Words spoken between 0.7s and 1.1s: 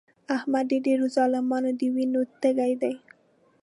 د ډېرو